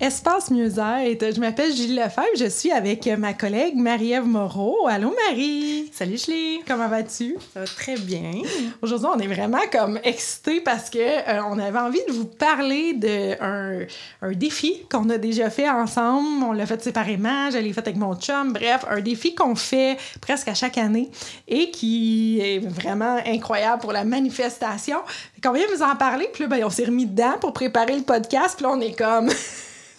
Espace 0.00 0.50
Mieux-être. 0.50 1.34
Je 1.34 1.40
m'appelle 1.40 1.76
Julie 1.76 1.96
Lefebvre. 1.96 2.24
Je 2.38 2.46
suis 2.46 2.72
avec 2.72 3.06
ma 3.18 3.34
collègue 3.34 3.76
Marie-Ève 3.76 4.24
Moreau. 4.24 4.86
Allô, 4.88 5.14
Marie. 5.28 5.90
Salut, 5.92 6.16
Julie. 6.16 6.60
Comment 6.66 6.88
vas-tu? 6.88 7.36
Ça 7.52 7.60
va 7.60 7.66
très 7.66 7.96
bien. 7.96 8.32
Aujourd'hui, 8.80 9.08
on 9.14 9.18
est 9.18 9.26
vraiment 9.26 9.60
comme 9.70 10.00
excités 10.02 10.62
parce 10.62 10.88
que 10.88 10.98
euh, 10.98 11.42
on 11.50 11.58
avait 11.58 11.78
envie 11.78 12.00
de 12.08 12.12
vous 12.12 12.24
parler 12.24 12.94
d'un 12.94 13.84
un 14.22 14.32
défi 14.32 14.86
qu'on 14.90 15.10
a 15.10 15.18
déjà 15.18 15.50
fait 15.50 15.68
ensemble. 15.68 16.44
On 16.44 16.52
l'a 16.52 16.64
fait 16.64 16.82
séparément. 16.82 17.50
Je 17.50 17.58
l'ai 17.58 17.74
fait 17.74 17.86
avec 17.86 17.96
mon 17.96 18.14
chum. 18.14 18.54
Bref, 18.54 18.86
un 18.88 19.02
défi 19.02 19.34
qu'on 19.34 19.54
fait 19.54 19.98
presque 20.22 20.48
à 20.48 20.54
chaque 20.54 20.78
année 20.78 21.10
et 21.46 21.70
qui 21.70 22.40
est 22.40 22.58
vraiment 22.66 23.18
incroyable 23.26 23.82
pour 23.82 23.92
la 23.92 24.04
manifestation. 24.04 24.96
Quand 25.42 25.50
on 25.50 25.54
vient 25.54 25.66
vous 25.76 25.82
en 25.82 25.94
parler, 25.94 26.30
puis 26.32 26.44
là, 26.44 26.48
ben, 26.48 26.64
on 26.64 26.70
s'est 26.70 26.86
remis 26.86 27.04
dedans 27.04 27.34
pour 27.38 27.52
préparer 27.52 27.96
le 27.96 28.02
podcast. 28.02 28.54
Puis 28.56 28.64
là, 28.64 28.72
on 28.72 28.80
est 28.80 28.96
comme... 28.96 29.28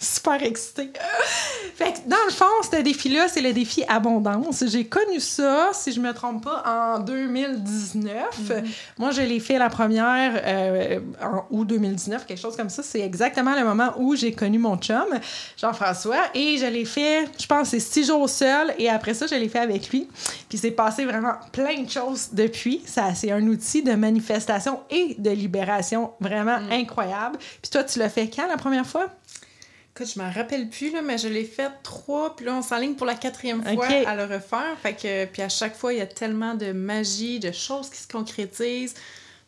super 0.02 0.42
excitée. 0.42 0.90
fait 1.74 1.92
que 1.92 2.08
dans 2.08 2.16
le 2.26 2.32
fond, 2.32 2.44
ce 2.70 2.82
défi-là, 2.82 3.28
c'est 3.28 3.40
le 3.40 3.52
défi 3.52 3.84
abondance. 3.88 4.64
J'ai 4.66 4.86
connu 4.86 5.20
ça, 5.20 5.70
si 5.72 5.92
je 5.92 6.00
me 6.00 6.12
trompe 6.12 6.44
pas, 6.44 6.62
en 6.66 6.98
2019. 7.00 8.14
Mm-hmm. 8.14 8.64
Moi, 8.98 9.10
je 9.12 9.22
l'ai 9.22 9.40
fait 9.40 9.58
la 9.58 9.70
première 9.70 10.40
euh, 10.44 11.00
en 11.22 11.46
août 11.50 11.64
2019, 11.66 12.26
quelque 12.26 12.38
chose 12.38 12.56
comme 12.56 12.68
ça. 12.68 12.82
C'est 12.82 13.00
exactement 13.00 13.54
le 13.54 13.64
moment 13.64 13.92
où 13.98 14.14
j'ai 14.16 14.32
connu 14.32 14.58
mon 14.58 14.76
chum, 14.76 15.06
Jean-François, 15.56 16.24
et 16.34 16.58
je 16.58 16.66
l'ai 16.66 16.84
fait, 16.84 17.28
je 17.40 17.46
pense, 17.46 17.68
c'est 17.68 17.80
six 17.80 18.06
jours 18.06 18.28
seul, 18.28 18.74
et 18.78 18.88
après 18.88 19.14
ça, 19.14 19.26
je 19.26 19.34
l'ai 19.34 19.48
fait 19.48 19.60
avec 19.60 19.90
lui. 19.90 20.08
Puis 20.48 20.58
c'est 20.58 20.70
passé 20.70 21.04
vraiment 21.04 21.34
plein 21.52 21.82
de 21.82 21.90
choses 21.90 22.30
depuis. 22.32 22.82
Ça, 22.86 23.14
c'est 23.14 23.30
un 23.30 23.46
outil 23.46 23.82
de 23.82 23.92
manifestation 23.92 24.80
et 24.90 25.14
de 25.18 25.30
libération 25.30 26.12
vraiment 26.20 26.58
mm. 26.60 26.72
incroyable. 26.72 27.38
Puis 27.38 27.70
toi, 27.70 27.84
tu 27.84 27.98
l'as 27.98 28.08
fait 28.08 28.28
quand 28.28 28.46
la 28.48 28.56
première 28.56 28.86
fois? 28.86 29.06
Écoute, 30.02 30.14
je 30.16 30.20
m'en 30.20 30.32
rappelle 30.32 30.68
plus, 30.68 30.90
là, 30.90 31.00
mais 31.00 31.16
je 31.16 31.28
l'ai 31.28 31.44
fait 31.44 31.70
trois, 31.84 32.34
puis 32.34 32.46
là, 32.46 32.54
on 32.54 32.62
s'enligne 32.62 32.94
pour 32.94 33.06
la 33.06 33.14
quatrième 33.14 33.62
fois 33.62 33.86
à 33.86 34.16
le 34.16 34.24
refaire. 34.24 34.76
Fait 34.82 34.94
que, 34.94 35.26
puis 35.26 35.42
à 35.42 35.48
chaque 35.48 35.76
fois, 35.76 35.92
il 35.92 36.00
y 36.00 36.02
a 36.02 36.06
tellement 36.06 36.54
de 36.54 36.72
magie, 36.72 37.38
de 37.38 37.52
choses 37.52 37.88
qui 37.88 37.98
se 37.98 38.08
concrétisent. 38.08 38.94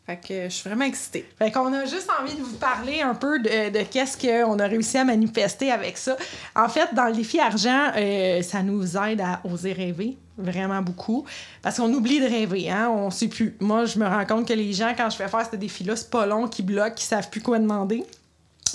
Fait 0.06 0.16
que 0.16 0.44
je 0.44 0.48
suis 0.50 0.68
vraiment 0.68 0.84
excitée. 0.84 1.28
Fait 1.38 1.50
qu'on 1.50 1.72
a 1.72 1.86
juste 1.86 2.08
envie 2.20 2.34
de 2.36 2.42
vous 2.42 2.56
parler 2.56 3.00
un 3.00 3.14
peu 3.16 3.40
de, 3.40 3.70
de 3.70 3.82
qu'est-ce 3.82 4.16
qu'on 4.16 4.58
a 4.60 4.66
réussi 4.66 4.96
à 4.96 5.04
manifester 5.04 5.72
avec 5.72 5.98
ça. 5.98 6.16
En 6.54 6.68
fait, 6.68 6.94
dans 6.94 7.06
le 7.06 7.14
défi 7.14 7.40
argent, 7.40 7.90
euh, 7.96 8.40
ça 8.42 8.62
nous 8.62 8.96
aide 8.96 9.22
à 9.22 9.40
oser 9.44 9.72
rêver 9.72 10.16
vraiment 10.38 10.82
beaucoup 10.82 11.24
parce 11.62 11.78
qu'on 11.78 11.92
oublie 11.92 12.18
de 12.18 12.26
rêver 12.26 12.68
hein 12.68 12.90
on 12.90 13.08
sait 13.12 13.28
plus 13.28 13.54
moi 13.60 13.84
je 13.84 14.00
me 14.00 14.04
rends 14.04 14.26
compte 14.26 14.48
que 14.48 14.52
les 14.52 14.72
gens 14.72 14.92
quand 14.96 15.08
je 15.08 15.14
fais 15.14 15.28
faire 15.28 15.48
ce 15.48 15.54
défi 15.54 15.84
là 15.84 15.94
c'est 15.94 16.10
pas 16.10 16.26
long 16.26 16.48
qui 16.48 16.64
bloquent 16.64 16.96
qui 16.96 17.04
savent 17.04 17.30
plus 17.30 17.40
quoi 17.40 17.60
demander 17.60 18.04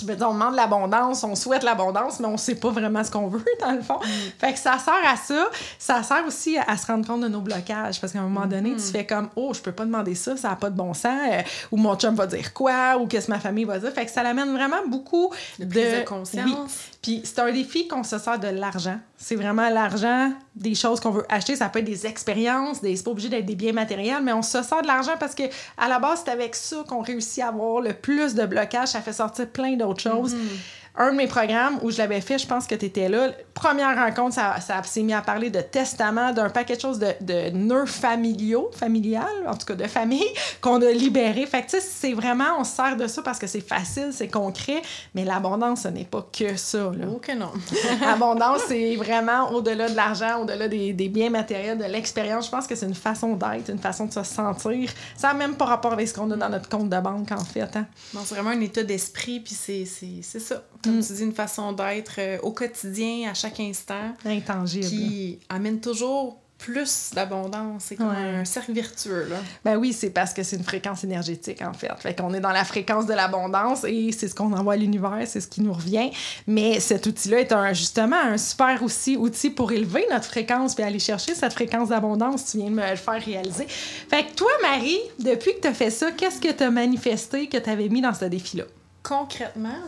on 0.02 0.32
demande 0.32 0.54
l'abondance, 0.54 1.24
on 1.24 1.34
souhaite 1.34 1.62
l'abondance, 1.62 2.20
mais 2.20 2.26
on 2.26 2.36
sait 2.36 2.54
pas 2.54 2.70
vraiment 2.70 3.02
ce 3.04 3.10
qu'on 3.10 3.28
veut, 3.28 3.44
dans 3.60 3.72
le 3.72 3.82
fond. 3.82 3.98
Mm. 3.98 4.08
Fait 4.38 4.52
que 4.52 4.58
ça 4.58 4.78
sert 4.78 4.94
à 5.06 5.16
ça. 5.16 5.48
Ça 5.78 6.02
sert 6.02 6.24
aussi 6.26 6.58
à 6.58 6.76
se 6.76 6.86
rendre 6.86 7.06
compte 7.06 7.22
de 7.22 7.28
nos 7.28 7.40
blocages. 7.40 8.00
Parce 8.00 8.12
qu'à 8.12 8.20
un 8.20 8.28
moment 8.28 8.46
donné, 8.46 8.70
tu 8.70 8.76
mm. 8.76 8.92
fais 8.92 9.06
comme, 9.06 9.28
oh, 9.36 9.52
je 9.54 9.60
peux 9.60 9.72
pas 9.72 9.84
demander 9.84 10.14
ça, 10.14 10.36
ça 10.36 10.50
n'a 10.50 10.56
pas 10.56 10.70
de 10.70 10.76
bon 10.76 10.94
sens. 10.94 11.20
Euh, 11.30 11.42
ou 11.70 11.76
mon 11.76 11.96
chum 11.96 12.14
va 12.14 12.26
dire 12.26 12.52
quoi, 12.52 12.96
ou 12.98 13.06
qu'est-ce 13.06 13.26
que 13.26 13.32
ma 13.32 13.40
famille 13.40 13.64
va 13.64 13.78
dire. 13.78 13.92
Fait 13.92 14.06
que 14.06 14.10
ça 14.10 14.22
l'amène 14.22 14.52
vraiment 14.52 14.86
beaucoup 14.86 15.30
de, 15.58 15.64
de... 15.64 16.04
conscience. 16.04 16.90
Puis 17.02 17.22
c'est 17.24 17.38
un 17.38 17.52
défi 17.52 17.88
qu'on 17.88 18.04
se 18.04 18.18
sert 18.18 18.38
de 18.38 18.48
l'argent. 18.48 18.98
C'est 19.16 19.36
vraiment 19.36 19.68
l'argent, 19.68 20.32
des 20.60 20.74
choses 20.74 21.00
qu'on 21.00 21.10
veut 21.10 21.26
acheter. 21.28 21.56
Ça 21.56 21.68
peut 21.68 21.80
être 21.80 21.84
des 21.84 22.06
expériences, 22.06 22.80
des... 22.80 22.94
c'est 22.94 23.02
pas 23.02 23.10
obligé 23.10 23.28
d'être 23.28 23.46
des 23.46 23.56
biens 23.56 23.72
matériels, 23.72 24.22
mais 24.22 24.32
on 24.32 24.42
se 24.42 24.62
sert 24.62 24.82
de 24.82 24.86
l'argent 24.86 25.14
parce 25.18 25.34
que 25.34 25.44
à 25.76 25.88
la 25.88 25.98
base, 25.98 26.22
c'est 26.24 26.30
avec 26.30 26.54
ça 26.54 26.84
qu'on 26.86 27.02
réussit 27.02 27.42
à 27.42 27.48
avoir 27.48 27.80
le 27.80 27.94
plus 27.94 28.34
de 28.34 28.46
blocage. 28.46 28.88
Ça 28.88 29.00
fait 29.00 29.12
sortir 29.12 29.48
plein 29.48 29.76
d'autres 29.76 30.02
choses. 30.02 30.34
Mm-hmm 30.34 30.79
un 31.00 31.12
de 31.12 31.16
mes 31.16 31.26
programmes 31.26 31.78
où 31.82 31.90
je 31.90 31.96
l'avais 31.96 32.20
fait, 32.20 32.38
je 32.38 32.46
pense 32.46 32.66
que 32.66 32.74
tu 32.74 32.84
étais 32.84 33.08
là. 33.08 33.30
Première 33.54 33.96
rencontre, 33.96 34.34
ça, 34.34 34.60
ça 34.60 34.82
s'est 34.82 35.02
mis 35.02 35.14
à 35.14 35.22
parler 35.22 35.48
de 35.48 35.62
testament, 35.62 36.32
d'un 36.32 36.50
paquet 36.50 36.76
de 36.76 36.80
choses 36.80 36.98
de, 36.98 37.14
de 37.22 37.50
nœuds 37.56 37.86
familiaux, 37.86 38.70
familial, 38.74 39.24
en 39.46 39.56
tout 39.56 39.64
cas 39.64 39.76
de 39.76 39.86
famille, 39.86 40.28
qu'on 40.60 40.82
a 40.82 40.90
libéré. 40.90 41.46
Fait 41.46 41.62
que, 41.62 41.70
tu 41.70 41.80
sais, 41.80 41.80
c'est 41.80 42.12
vraiment, 42.12 42.58
on 42.58 42.64
se 42.64 42.76
sert 42.76 42.96
de 42.98 43.06
ça 43.06 43.22
parce 43.22 43.38
que 43.38 43.46
c'est 43.46 43.66
facile, 43.66 44.10
c'est 44.12 44.28
concret, 44.28 44.82
mais 45.14 45.24
l'abondance, 45.24 45.82
ce 45.82 45.88
n'est 45.88 46.04
pas 46.04 46.28
que 46.30 46.54
ça. 46.56 46.78
Là. 46.78 47.06
Oh 47.08 47.18
que 47.18 47.32
non. 47.32 47.52
L'abondance, 48.02 48.60
c'est 48.68 48.96
vraiment 48.96 49.52
au-delà 49.52 49.88
de 49.88 49.96
l'argent, 49.96 50.42
au-delà 50.42 50.68
des, 50.68 50.92
des, 50.92 51.08
biens 51.08 51.30
matériels, 51.30 51.78
de 51.78 51.84
l'expérience. 51.84 52.44
Je 52.46 52.50
pense 52.50 52.66
que 52.66 52.74
c'est 52.74 52.86
une 52.86 52.94
façon 52.94 53.36
d'être, 53.36 53.70
une 53.70 53.78
façon 53.78 54.04
de 54.04 54.12
se 54.12 54.22
sentir. 54.22 54.90
Ça 55.16 55.28
n'a 55.28 55.34
même 55.34 55.54
pas 55.54 55.64
rapport 55.64 55.94
avec 55.94 56.08
ce 56.08 56.12
qu'on 56.12 56.30
a 56.30 56.36
dans 56.36 56.50
notre 56.50 56.68
compte 56.68 56.90
de 56.90 57.00
banque, 57.00 57.32
en 57.32 57.44
fait. 57.44 57.74
Hein? 57.74 57.86
c'est 58.22 58.34
vraiment 58.34 58.50
un 58.50 58.60
état 58.60 58.82
d'esprit, 58.82 59.40
puis 59.40 59.54
c'est 59.54 59.86
ça 59.86 60.62
comme 60.90 61.00
mm. 61.00 61.06
tu 61.06 61.12
dis, 61.12 61.22
une 61.22 61.32
façon 61.32 61.72
d'être 61.72 62.16
euh, 62.18 62.38
au 62.42 62.52
quotidien, 62.52 63.30
à 63.30 63.34
chaque 63.34 63.60
instant. 63.60 64.14
Intangible. 64.24 64.86
Qui 64.86 65.38
amène 65.48 65.80
toujours 65.80 66.38
plus 66.60 67.10
d'abondance. 67.14 67.84
C'est 67.86 67.96
comme 67.96 68.10
un 68.10 68.44
cercle 68.44 68.72
vertueux. 68.72 69.26
Là. 69.30 69.36
Ben 69.64 69.76
oui, 69.76 69.92
c'est 69.92 70.10
parce 70.10 70.34
que 70.34 70.42
c'est 70.42 70.56
une 70.56 70.62
fréquence 70.62 71.02
énergétique, 71.04 71.62
en 71.62 71.72
fait. 71.72 71.90
Fait 71.98 72.14
qu'on 72.14 72.34
est 72.34 72.40
dans 72.40 72.52
la 72.52 72.64
fréquence 72.64 73.06
de 73.06 73.14
l'abondance 73.14 73.84
et 73.84 74.12
c'est 74.12 74.28
ce 74.28 74.34
qu'on 74.34 74.52
envoie 74.52 74.74
à 74.74 74.76
l'univers, 74.76 75.22
c'est 75.26 75.40
ce 75.40 75.48
qui 75.48 75.62
nous 75.62 75.72
revient. 75.72 76.10
Mais 76.46 76.78
cet 76.78 77.06
outil-là 77.06 77.40
est 77.40 77.52
un, 77.52 77.72
justement 77.72 78.20
un 78.20 78.36
super 78.36 78.82
aussi 78.82 79.16
outil 79.16 79.50
pour 79.50 79.72
élever 79.72 80.04
notre 80.10 80.26
fréquence 80.26 80.74
puis 80.74 80.84
aller 80.84 80.98
chercher 80.98 81.34
cette 81.34 81.54
fréquence 81.54 81.88
d'abondance. 81.88 82.50
Tu 82.50 82.58
viens 82.58 82.70
de 82.70 82.74
me 82.74 82.90
le 82.90 82.96
faire 82.96 83.22
réaliser. 83.24 83.66
Fait 83.66 84.26
que 84.26 84.34
toi, 84.34 84.50
Marie, 84.60 85.00
depuis 85.18 85.54
que 85.54 85.60
tu 85.62 85.68
as 85.68 85.74
fait 85.74 85.90
ça, 85.90 86.12
qu'est-ce 86.12 86.40
que 86.40 86.52
tu 86.52 86.62
as 86.62 86.70
manifesté 86.70 87.48
que 87.48 87.56
tu 87.56 87.70
avais 87.70 87.88
mis 87.88 88.02
dans 88.02 88.14
ce 88.14 88.26
défi-là? 88.26 88.64
Concrètement, 89.02 89.80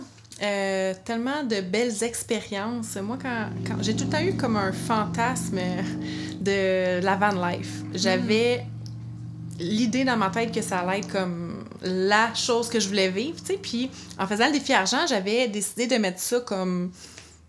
euh, 0.43 0.95
tellement 1.05 1.45
de 1.45 1.61
belles 1.61 2.03
expériences. 2.03 2.97
Moi, 2.97 3.19
quand, 3.21 3.83
j'ai 3.83 3.95
tout 3.95 4.05
le 4.05 4.11
temps 4.11 4.23
eu 4.23 4.37
comme 4.37 4.57
un 4.57 4.73
fantasme 4.73 5.61
de 6.41 7.01
la 7.01 7.17
van 7.17 7.49
life. 7.49 7.83
J'avais 7.95 8.67
l'idée 9.59 10.05
dans 10.05 10.17
ma 10.17 10.31
tête 10.31 10.53
que 10.53 10.63
ça 10.63 10.81
allait 10.81 10.99
être 10.99 11.13
comme 11.13 11.65
la 11.83 12.35
chose 12.35 12.69
que 12.69 12.81
je 12.81 12.89
voulais 12.89 13.11
vivre, 13.11 13.39
tu. 13.45 13.55
Puis 13.55 13.91
en 14.19 14.27
faisant 14.27 14.47
le 14.47 14.53
défi 14.53 14.73
argent, 14.73 15.07
j'avais 15.09 15.49
décidé 15.49 15.87
de 15.87 15.97
mettre 15.97 16.21
ça 16.21 16.41
comme 16.41 16.93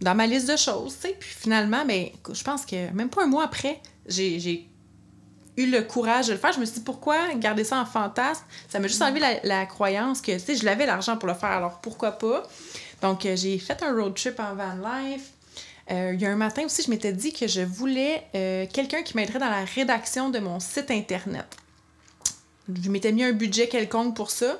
dans 0.02 0.16
ma 0.16 0.28
liste 0.28 0.50
de 0.52 0.58
choses, 0.58 0.96
tu. 1.02 1.10
Puis 1.20 1.36
finalement, 1.40 1.86
ben, 1.86 2.08
je 2.32 2.44
pense 2.44 2.66
que 2.66 2.92
même 2.94 3.10
pas 3.10 3.24
un 3.24 3.28
mois 3.28 3.46
après, 3.46 3.80
j'ai 4.08 4.70
eu 5.58 5.68
le 5.68 5.82
courage 5.82 6.28
de 6.28 6.34
le 6.34 6.40
faire. 6.40 6.52
Je 6.54 6.60
me 6.60 6.66
suis 6.66 6.76
dit, 6.76 6.84
pourquoi 6.84 7.34
garder 7.36 7.64
ça 7.64 7.80
en 7.80 7.86
fantasme? 7.86 8.44
Ça 8.70 8.80
m'a 8.80 8.88
juste 8.88 9.02
enlevé 9.02 9.20
la, 9.20 9.40
la 9.44 9.66
croyance 9.66 10.22
que, 10.22 10.32
tu 10.32 10.40
sais, 10.40 10.56
je 10.56 10.66
l'avais 10.66 10.86
l'argent 10.86 11.18
pour 11.18 11.28
le 11.28 11.36
faire, 11.36 11.52
alors 11.52 11.80
pourquoi 11.80 12.14
pas? 12.14 12.44
Donc, 13.02 13.26
euh, 13.26 13.36
j'ai 13.36 13.60
fait 13.60 13.84
un 13.84 13.94
road 13.94 14.16
trip 14.16 14.40
en 14.40 14.56
van 14.56 14.76
life. 14.76 15.30
Euh, 15.92 16.12
il 16.14 16.22
y 16.22 16.26
a 16.26 16.32
un 16.32 16.38
matin 16.38 16.64
aussi, 16.64 16.82
je 16.82 16.90
m'étais 16.90 17.12
dit 17.12 17.34
que 17.34 17.48
je 17.48 17.62
voulais 17.62 18.24
euh, 18.36 18.66
quelqu'un 18.72 19.04
qui 19.04 19.18
m'aiderait 19.18 19.40
dans 19.40 19.50
la 19.50 19.66
rédaction 19.66 20.30
de 20.30 20.40
mon 20.40 20.60
site 20.62 20.90
Internet. 20.90 21.46
Je 22.82 22.90
m'étais 22.90 23.12
mis 23.12 23.26
un 23.26 23.34
budget 23.34 23.68
quelconque 23.68 24.16
pour 24.16 24.32
ça. 24.32 24.58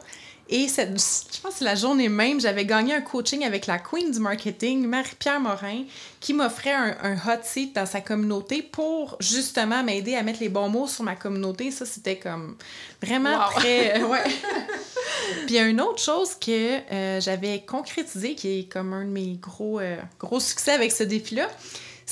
Et 0.56 0.68
cette, 0.68 0.92
je 0.92 1.42
pense 1.42 1.54
que 1.54 1.58
c'est 1.58 1.66
la 1.66 1.74
journée 1.74 2.10
même, 2.10 2.40
j'avais 2.40 2.64
gagné 2.64 2.94
un 2.94 3.02
coaching 3.02 3.44
avec 3.44 3.66
la 3.66 3.80
queen 3.80 4.12
du 4.12 4.20
marketing, 4.20 4.86
Marie-Pierre 4.86 5.40
Morin, 5.40 5.86
qui 6.20 6.32
m'offrait 6.32 6.74
un, 6.74 7.16
hot 7.16 7.42
seat 7.42 7.74
dans 7.74 7.88
sa 7.88 8.02
communauté 8.02 8.62
pour 8.62 9.18
justement 9.20 9.84
m'aider 9.84 10.14
à 10.14 10.22
mettre 10.22 10.42
les 10.42 10.50
bons 10.50 10.70
mots 10.70 10.88
sur 10.88 11.04
ma 11.04 11.16
communauté. 11.16 11.72
Ça, 11.72 11.88
c'était 11.88 12.18
comme 12.18 12.56
vraiment 13.02 13.50
très... 13.56 13.94
Euh, 14.04 14.08
ouais. 14.08 14.24
Puis 14.24 15.50
il 15.50 15.56
y 15.56 15.60
a 15.60 15.68
une 15.68 15.82
autre 15.82 16.00
chose 16.00 16.36
que 16.36 16.80
euh, 16.92 17.20
j'avais 17.20 17.62
concrétisé, 17.62 18.36
qui 18.36 18.60
est 18.60 18.72
comme 18.72 18.94
un 18.94 19.04
de 19.06 19.10
mes 19.10 19.34
gros, 19.42 19.80
euh, 19.80 19.98
gros 20.20 20.40
succès 20.40 20.72
avec 20.72 20.92
ce 20.92 21.04
défi-là, 21.04 21.50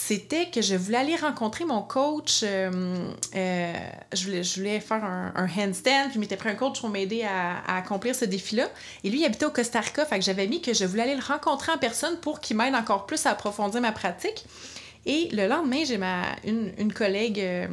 c'était 0.08 0.50
que 0.50 0.62
je 0.64 0.76
voulais 0.76 0.98
aller 0.98 1.16
rencontrer 1.16 1.64
mon 1.64 1.84
coach. 1.84 2.42
euh, 2.44 2.72
euh, 3.36 3.74
je, 4.14 4.56
voulais, 4.56 4.80
faire 4.80 5.04
un, 5.04 5.32
handstand, 5.46 6.10
je 6.14 6.20
m'étais 6.20 6.38
pris 6.38 6.50
un 6.50 6.56
coach 6.56 6.80
pour 6.80 6.90
m'aider 6.90 7.24
à, 7.24 7.78
accomplir 7.78 8.16
ce 8.16 8.26
défi-là. 8.26 8.68
Et 9.04 9.12
lui, 9.12 9.20
il 9.20 9.26
habitait 9.26 9.46
au 9.46 9.52
Costa 9.52 9.80
Rica, 9.80 10.08
j'avais 10.20 10.48
mis 10.48 10.60
que 10.60 10.74
je 10.74 10.86
voulais 10.86 11.04
aller 11.04 11.16
le 11.16 11.24
rencontrer 11.24 11.72
en 11.72 11.78
personne 11.78 12.18
pour 12.18 12.40
qu'il 12.40 12.58
m'aide 12.58 12.74
encore 12.74 13.06
plus 13.06 13.28
à 13.28 13.32
approfondir 13.32 13.80
ma 13.80 13.92
pratique. 13.92 14.44
Et 15.06 15.30
le 15.34 15.48
lendemain, 15.48 15.84
j'ai 15.86 16.00
ma, 16.00 16.24
une, 16.46 16.74
une 16.80 16.94
collègue 16.94 17.40
euh, 17.40 17.68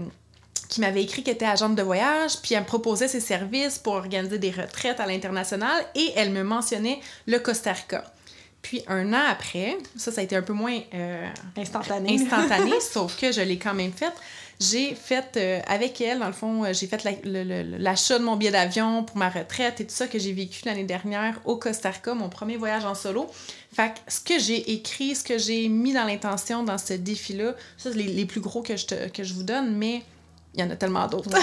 qui 0.69 0.83
m'avait 0.83 1.03
écrit 1.03 1.23
qu'elle 1.23 1.37
était 1.37 1.47
agente 1.47 1.77
de 1.77 1.83
voyage, 1.83 2.43
puis 2.43 2.55
elle 2.55 2.61
me 2.61 2.67
proposait 2.67 3.09
ses 3.09 3.21
services 3.21 3.79
pour 3.79 3.95
organiser 3.95 4.39
des 4.39 4.51
retraites 4.51 5.01
à 5.01 5.07
l'international, 5.07 5.83
et 5.95 6.13
elle 6.15 6.31
me 6.31 6.45
mentionnait 6.45 7.01
le 7.27 7.39
Costa 7.39 7.73
Rica. 7.73 8.05
Puis 8.63 8.83
un 8.89 9.13
an 9.13 9.23
après, 9.31 9.79
ça, 9.97 10.11
ça 10.13 10.21
a 10.21 10.25
été 10.25 10.35
un 10.37 10.43
peu 10.43 10.53
moins 10.53 10.79
euh, 10.95 11.29
Instantané. 11.57 12.15
instantané, 12.21 12.73
sauf 12.81 13.19
que 13.19 13.33
je 13.33 13.41
l'ai 13.41 13.57
quand 13.59 13.75
même 13.75 13.93
faite. 13.93 14.13
J'ai 14.61 14.97
fait 14.97 15.37
euh, 15.37 15.61
avec 15.69 16.01
elle, 16.01 16.19
dans 16.19 16.27
le 16.27 16.33
fond, 16.33 16.65
euh, 16.65 16.73
j'ai 16.73 16.89
fait 16.89 17.05
la- 17.05 17.13
l'achat 17.79 18.19
de 18.19 18.25
mon 18.25 18.35
billet 18.35 18.51
d'avion 18.51 19.05
pour 19.05 19.17
ma 19.17 19.29
retraite 19.31 19.81
et 19.81 19.87
tout 19.87 19.95
ça 19.95 20.09
que 20.09 20.19
j'ai 20.19 20.33
vécu 20.33 20.63
l'année 20.65 20.83
dernière 20.83 21.41
au 21.45 21.55
Costa 21.57 21.91
Rica, 21.91 22.13
mon 22.15 22.29
premier 22.29 22.57
voyage 22.57 22.85
en 22.85 22.97
solo. 22.97 23.29
Fait 23.73 23.91
que 23.95 23.99
ce 24.13 24.21
que 24.21 24.41
j'ai 24.41 24.73
écrit, 24.73 25.15
ce 25.15 25.23
que 25.23 25.39
j'ai 25.39 25.69
mis 25.69 25.93
dans 25.93 26.05
l'intention 26.05 26.65
dans 26.65 26.79
ce 26.79 26.95
défi-là, 26.95 27.55
ça, 27.77 27.93
c'est 27.93 27.97
les, 27.99 28.09
les 28.09 28.25
plus 28.27 28.41
gros 28.41 28.61
que 28.63 28.77
je, 28.77 28.87
te- 28.87 29.09
que 29.11 29.23
je 29.23 29.33
vous 29.35 29.45
donne, 29.45 29.77
mais 29.77 30.03
il 30.55 30.61
y 30.61 30.63
en 30.63 30.71
a 30.71 30.77
tellement 30.77 31.07
d'autres. 31.07 31.31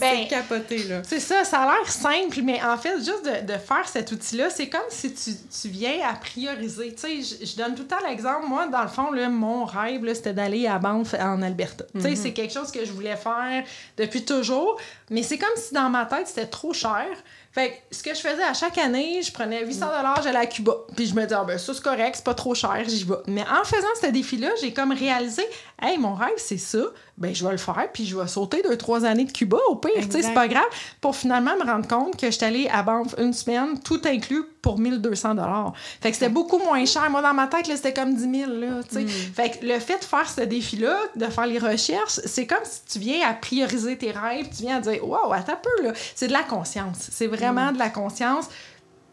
Ben, 0.00 0.18
c'est 0.22 0.28
capoté, 0.28 0.84
là. 0.84 1.02
C'est 1.02 1.20
ça, 1.20 1.44
ça 1.44 1.62
a 1.62 1.66
l'air 1.66 1.90
simple, 1.90 2.40
mais 2.42 2.62
en 2.62 2.76
fait, 2.76 2.98
juste 2.98 3.24
de, 3.24 3.52
de 3.52 3.58
faire 3.58 3.88
cet 3.88 4.12
outil-là, 4.12 4.48
c'est 4.50 4.68
comme 4.68 4.80
si 4.90 5.12
tu, 5.12 5.30
tu 5.60 5.68
viens 5.68 6.06
à 6.08 6.14
prioriser. 6.14 6.94
Tu 6.94 7.24
sais, 7.24 7.36
je, 7.44 7.56
donne 7.56 7.74
tout 7.74 7.82
le 7.82 7.88
temps 7.88 7.96
l'exemple. 8.08 8.46
Moi, 8.46 8.66
dans 8.68 8.82
le 8.82 8.88
fond, 8.88 9.10
là, 9.10 9.28
mon 9.28 9.64
rêve, 9.64 10.04
là, 10.04 10.14
c'était 10.14 10.34
d'aller 10.34 10.66
à 10.66 10.78
Banff 10.78 11.14
en 11.14 11.42
Alberta. 11.42 11.84
Tu 11.94 12.00
sais, 12.00 12.16
c'est 12.16 12.32
quelque 12.32 12.52
chose 12.52 12.70
que 12.70 12.84
je 12.84 12.92
voulais 12.92 13.16
faire 13.16 13.64
depuis 13.96 14.24
toujours, 14.24 14.78
mais 15.10 15.22
c'est 15.22 15.38
comme 15.38 15.56
si 15.56 15.74
dans 15.74 15.90
ma 15.90 16.06
tête, 16.06 16.28
c'était 16.28 16.46
trop 16.46 16.72
cher. 16.72 17.06
Fait 17.52 17.70
que 17.70 17.96
ce 17.96 18.02
que 18.02 18.14
je 18.14 18.20
faisais 18.20 18.42
à 18.42 18.54
chaque 18.54 18.78
année, 18.78 19.22
je 19.22 19.32
prenais 19.32 19.64
800 19.64 19.86
dollars, 19.86 20.20
j'allais 20.22 20.38
à 20.38 20.46
Cuba. 20.46 20.74
Puis 20.94 21.06
je 21.06 21.14
me 21.14 21.22
disais, 21.22 21.34
ah, 21.34 21.44
ben 21.44 21.58
ça 21.58 21.72
c'est 21.74 21.82
correct, 21.82 22.16
c'est 22.16 22.24
pas 22.24 22.34
trop 22.34 22.54
cher, 22.54 22.82
j'y 22.86 23.04
vais. 23.04 23.14
Mais 23.26 23.42
en 23.42 23.64
faisant 23.64 23.86
ce 24.00 24.08
défi-là, 24.08 24.50
j'ai 24.60 24.72
comme 24.72 24.92
réalisé, 24.92 25.42
hey, 25.80 25.98
mon 25.98 26.14
rêve 26.14 26.30
c'est 26.36 26.58
ça, 26.58 26.80
ben 27.16 27.34
je 27.34 27.44
vais 27.44 27.52
le 27.52 27.58
faire, 27.58 27.88
puis 27.92 28.06
je 28.06 28.16
vais 28.16 28.28
sauter 28.28 28.62
deux, 28.62 28.76
trois 28.76 29.04
années 29.04 29.24
de 29.24 29.32
Cuba 29.32 29.58
au 29.68 29.76
pire, 29.76 29.92
tu 30.02 30.10
sais, 30.10 30.22
c'est 30.22 30.34
pas 30.34 30.46
grave, 30.46 30.64
pour 31.00 31.16
finalement 31.16 31.56
me 31.56 31.64
rendre 31.64 31.88
compte 31.88 32.16
que 32.16 32.30
j'étais 32.30 32.46
allée 32.46 32.68
à 32.68 32.82
Banff 32.82 33.14
une 33.18 33.32
semaine, 33.32 33.80
tout 33.80 34.00
inclus 34.04 34.44
pour 34.62 34.78
1200 34.78 35.34
dollars. 35.34 35.72
Fait 36.00 36.10
que 36.10 36.16
c'était 36.16 36.28
beaucoup 36.28 36.58
moins 36.58 36.84
cher. 36.84 37.08
Moi, 37.10 37.22
dans 37.22 37.32
ma 37.32 37.46
tête, 37.46 37.66
c'était 37.66 37.94
comme 37.94 38.14
10 38.14 38.38
000, 38.40 38.52
là, 38.52 38.82
tu 38.88 38.96
sais. 38.96 39.06
Fait 39.06 39.50
que 39.50 39.64
le 39.64 39.78
fait 39.78 39.98
de 39.98 40.04
faire 40.04 40.28
ce 40.28 40.42
défi-là, 40.42 40.96
de 41.16 41.26
faire 41.26 41.46
les 41.46 41.58
recherches, 41.58 42.20
c'est 42.24 42.46
comme 42.46 42.64
si 42.64 42.80
tu 42.92 42.98
viens 42.98 43.28
à 43.28 43.34
prioriser 43.34 43.96
tes 43.96 44.10
rêves, 44.10 44.48
tu 44.54 44.64
viens 44.64 44.76
à 44.76 44.80
dire, 44.80 45.06
wow, 45.06 45.32
attends 45.32 45.52
un 45.52 45.56
peu, 45.56 45.84
là. 45.84 45.92
C'est 46.14 46.28
de 46.28 46.32
la 46.32 46.42
conscience. 46.42 47.08
C'est 47.10 47.26
vraiment 47.38 47.72
de 47.72 47.78
la 47.78 47.90
conscience, 47.90 48.46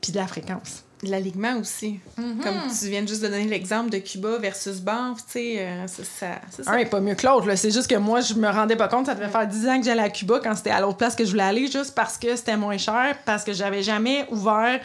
puis 0.01 0.11
de 0.11 0.17
la 0.17 0.27
fréquence. 0.27 0.83
L'alignement 1.03 1.57
aussi. 1.59 1.99
Comme 2.15 2.55
tu 2.79 2.87
viens 2.87 3.05
juste 3.05 3.21
de 3.21 3.27
donner 3.27 3.45
l'exemple 3.45 3.89
de 3.91 3.97
Cuba 3.99 4.37
versus 4.39 4.79
Banff, 4.79 5.19
tu 5.25 5.33
sais, 5.33 5.55
euh, 5.59 5.87
ça. 5.87 6.27
c'est 6.49 6.63
ça. 6.63 6.71
Un 6.71 6.77
est 6.77 6.85
pas 6.85 6.99
mieux 7.01 7.13
que 7.15 7.27
l'autre. 7.27 7.45
là. 7.47 7.55
C'est 7.55 7.69
juste 7.69 7.87
que 7.89 7.95
moi, 7.95 8.21
je 8.21 8.33
me 8.33 8.47
rendais 8.49 8.75
pas 8.77 8.87
compte. 8.87 9.05
Ça 9.05 9.13
devait 9.13 9.27
faire 9.29 9.45
10 9.47 9.67
ans 9.67 9.79
que 9.79 9.85
j'allais 9.85 10.01
à 10.03 10.09
Cuba 10.09 10.39
quand 10.41 10.55
c'était 10.55 10.71
à 10.71 10.79
l'autre 10.79 10.97
place 10.97 11.15
que 11.15 11.25
je 11.25 11.31
voulais 11.31 11.43
aller, 11.43 11.67
juste 11.69 11.93
parce 11.93 12.17
que 12.17 12.35
c'était 12.35 12.57
moins 12.57 12.77
cher, 12.77 13.15
parce 13.25 13.43
que 13.43 13.53
j'avais 13.53 13.83
jamais 13.83 14.25
ouvert 14.31 14.79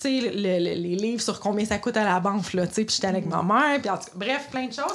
tu 0.00 0.20
sais, 0.20 0.30
le- 0.30 0.30
le- 0.60 0.80
les 0.80 0.94
livres 0.94 1.20
sur 1.20 1.40
combien 1.40 1.64
ça 1.66 1.76
coûte 1.78 1.96
à 1.96 2.04
la 2.04 2.20
banque, 2.20 2.52
là, 2.52 2.68
tu 2.68 2.74
sais, 2.74 2.84
puis 2.84 2.94
j'étais 2.94 3.08
avec 3.08 3.26
ma 3.26 3.42
mère, 3.42 3.80
puis 3.80 3.90
en 3.90 3.96
tout 3.96 4.04
cas, 4.04 4.12
bref, 4.14 4.46
plein 4.48 4.66
de 4.68 4.72
choses. 4.72 4.94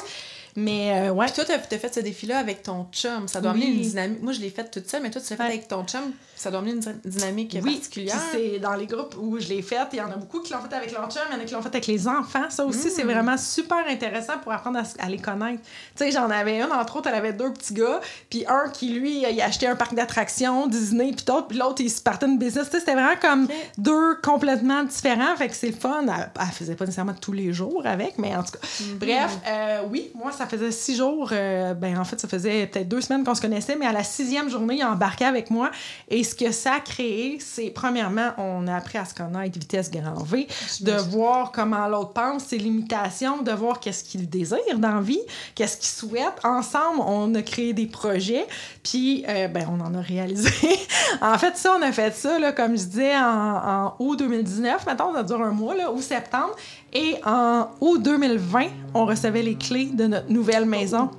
Mais, 0.56 1.08
euh, 1.10 1.12
ouais. 1.12 1.26
Puis 1.28 1.36
toi, 1.36 1.46
t'as 1.46 1.56
as 1.56 1.80
fait 1.80 1.94
ce 1.96 2.00
défi-là 2.00 2.38
avec 2.38 2.64
ton 2.64 2.86
chum. 2.92 3.28
Ça 3.28 3.42
doit 3.42 3.52
amener 3.52 3.66
Oui. 3.68 3.76
une 3.78 3.82
dynamique. 3.82 4.22
Moi, 4.22 4.34
je 4.34 4.40
l'ai 4.42 4.50
fait 4.50 4.70
toute 4.70 4.90
seule, 4.90 5.02
mais 5.02 5.10
toi, 5.10 5.22
tu 5.22 5.30
l'as 5.32 5.38
fait 5.38 5.44
Ouais. 5.44 5.50
avec 5.50 5.68
ton 5.68 5.84
chum. 5.86 6.12
Ça 6.36 6.50
doit 6.52 6.60
amener 6.60 6.74
une 6.74 6.80
dy- 6.80 6.90
dynamique 7.06 7.58
Oui, 7.64 7.76
particulière. 7.76 8.20
c'est 8.32 8.60
dans 8.60 8.74
les 8.74 8.86
groupes 8.86 9.16
où 9.20 9.40
je 9.40 9.48
l'ai 9.48 9.62
fait. 9.62 9.78
Il 9.94 9.98
y 10.00 10.02
en 10.02 10.12
a 10.12 10.18
beaucoup 10.18 10.42
qui 10.42 10.52
l'ont 10.54 10.60
fait 10.62 10.76
avec 10.76 10.92
leur 10.92 11.10
chum, 11.10 11.22
il 11.32 11.36
y 11.38 11.40
en 11.40 11.42
a 11.42 11.46
qui 11.46 11.54
l'ont 11.54 11.62
fait 11.62 11.70
avec 11.70 11.88
les 11.88 12.08
enfants. 12.08 12.50
Ça 12.50 12.66
aussi, 12.66 12.90
c'est 12.92 13.04
vraiment 13.04 13.38
super 13.38 13.84
intéressant 13.88 14.38
pour 14.44 14.52
apprendre 14.52 14.80
à, 15.00 15.10
les 15.10 15.18
connaître. 15.20 15.62
Tu 15.96 16.04
sais, 16.06 16.12
j'en 16.12 16.30
avais 16.30 16.60
une, 16.62 16.72
entre 16.72 16.98
autres, 16.98 17.08
elle 17.10 17.16
avait 17.16 17.34
deux 17.34 17.52
petits 17.54 17.74
gars, 17.74 18.00
puis 18.30 18.46
un 18.48 18.70
qui, 18.70 18.90
lui, 18.90 19.22
il 19.28 19.42
a 19.42 19.46
acheté 19.46 19.68
un 19.68 19.76
parc 19.76 19.94
d'attractions, 19.96 20.68
Disney, 20.68 21.14
puis 21.16 21.26
d'autres, 21.26 21.48
puis 21.48 21.58
l'autre, 21.58 21.82
il 21.82 21.90
se 21.90 22.02
partait 22.02 22.26
une 22.26 22.38
business. 22.38 22.66
Tu 22.66 22.72
sais, 22.72 22.80
c'était 22.80 22.94
vraiment 22.96 23.16
comme 23.22 23.48
deux 23.78 24.16
complètement 24.22 24.84
différents. 24.84 25.36
Fait 25.38 25.48
que 25.48 25.56
c'est 25.56 25.68
le 25.68 25.74
fun. 25.76 26.04
Elle, 26.08 26.30
elle 26.40 26.48
faisait 26.54 26.76
pas 26.76 26.86
nécessairement 26.86 27.14
tous 27.20 27.32
les 27.32 27.54
jours 27.54 27.84
avec, 27.86 28.18
mais 28.18 28.36
en 28.36 28.44
tout 28.44 28.52
cas. 28.52 28.68
Bref, 29.00 29.38
euh, 29.48 29.82
oui, 29.90 30.12
moi, 30.16 30.32
ça 30.32 30.43
faisait 30.46 30.72
six 30.72 30.96
jours. 30.96 31.30
euh, 31.32 31.74
ben, 31.74 31.98
en 31.98 32.04
fait, 32.04 32.20
ça 32.20 32.28
faisait 32.28 32.68
peut-être 32.68 32.88
deux 32.88 33.02
semaines 33.02 33.24
qu'on 33.24 33.36
se 33.36 33.42
connaissait, 33.42 33.76
mais 33.76 33.86
à 33.86 33.92
la 33.92 34.04
sixième 34.04 34.50
journée, 34.50 34.76
il 34.76 34.82
a 34.82 34.92
embarqué 34.92 35.26
avec 35.26 35.50
moi. 35.50 35.72
Et 36.10 36.24
ce 36.24 36.36
que 36.36 36.52
ça 36.52 36.76
a 36.76 36.80
créé, 36.80 37.38
c'est, 37.40 37.70
premièrement, 37.70 38.32
on 38.38 38.68
a 38.68 38.76
appris 38.76 38.98
à 38.98 39.06
se 39.06 39.14
connaître 39.14 39.58
vitesse 39.58 39.92
grand 39.92 40.24
V, 40.24 40.48
de 40.82 40.92
voir 40.94 41.52
comment 41.52 41.88
l'autre 41.88 42.14
pense, 42.14 42.46
ses 42.46 42.58
limitations, 42.58 43.42
de 43.42 43.52
voir 43.52 43.80
qu'est-ce 43.80 44.04
qu'il 44.04 44.30
désire 44.30 44.78
dans 44.78 44.96
la 44.96 45.02
vie, 45.02 45.22
qu'est-ce 45.56 45.78
qu'il 45.78 45.90
souhaite. 46.10 46.34
Ensemble, 46.44 47.02
on 47.06 47.34
a 47.36 47.42
créé 47.42 47.74
des 47.74 47.88
projets, 47.88 48.46
puis 48.84 49.26
euh, 49.28 49.48
ben, 49.48 49.68
on 49.70 49.80
en 49.82 49.94
a 49.96 50.02
réalisé. 50.02 50.52
en 51.22 51.38
fait, 51.38 51.58
ça, 51.58 51.76
on 51.78 51.82
a 51.82 51.92
fait 51.92 52.14
ça, 52.16 52.40
là, 52.40 52.52
comme 52.52 52.78
je 52.78 52.84
disais, 52.84 53.16
en, 53.16 53.86
en 53.88 53.96
août 54.00 54.18
2019. 54.20 54.86
Maintenant, 54.86 55.14
ça 55.14 55.24
dure 55.24 55.42
un 55.42 55.52
mois, 55.52 55.76
là, 55.76 55.92
août 55.92 56.02
septembre. 56.02 56.56
Et 56.96 57.16
en 57.26 57.70
août 57.82 58.02
2020, 58.04 58.66
on 58.94 59.06
recevait 59.06 59.42
les 59.42 59.56
clés 59.56 59.86
de 59.86 60.06
notre 60.06 60.30
nouvelle 60.34 60.66
maison. 60.66 61.10